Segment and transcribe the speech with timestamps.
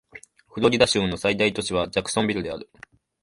[0.55, 2.67] フロリダ州の最大都市はジャクソンビルである